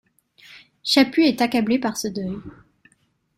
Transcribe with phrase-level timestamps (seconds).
[0.81, 2.35] Chaput est accablé par ce deuil.